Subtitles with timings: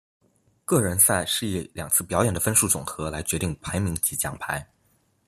[0.65, 4.67] 个人赛是以两次表演的分数总和来决定排名及奖牌。